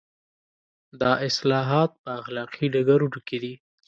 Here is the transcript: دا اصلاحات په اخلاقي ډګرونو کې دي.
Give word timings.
دا 1.01 1.11
اصلاحات 1.27 1.91
په 2.03 2.09
اخلاقي 2.21 2.65
ډګرونو 2.73 3.19
کې 3.27 3.37
دي. 3.43 3.53